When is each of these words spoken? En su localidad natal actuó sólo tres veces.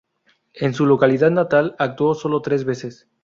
En 0.55 0.73
su 0.73 0.87
localidad 0.87 1.29
natal 1.29 1.75
actuó 1.77 2.15
sólo 2.15 2.41
tres 2.41 2.65
veces. 2.65 3.07